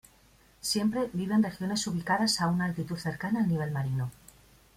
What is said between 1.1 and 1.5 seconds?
vive en